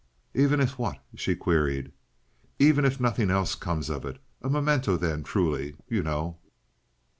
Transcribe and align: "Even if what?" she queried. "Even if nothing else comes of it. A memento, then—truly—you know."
"Even 0.33 0.59
if 0.59 0.79
what?" 0.79 0.97
she 1.15 1.35
queried. 1.35 1.91
"Even 2.57 2.85
if 2.85 2.99
nothing 2.99 3.29
else 3.29 3.53
comes 3.53 3.87
of 3.87 4.03
it. 4.03 4.17
A 4.41 4.49
memento, 4.49 4.97
then—truly—you 4.97 6.01
know." 6.01 6.37